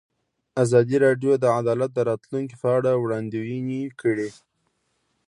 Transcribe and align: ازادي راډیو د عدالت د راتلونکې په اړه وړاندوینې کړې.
ازادي 0.63 0.97
راډیو 1.05 1.31
د 1.39 1.45
عدالت 1.59 1.91
د 1.93 1.99
راتلونکې 2.09 2.55
په 2.61 2.67
اړه 2.77 2.91
وړاندوینې 3.03 3.81
کړې. 4.01 4.29